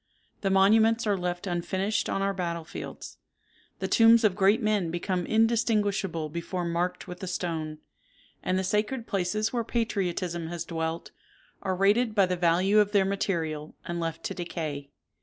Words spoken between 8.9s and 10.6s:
places where patriotism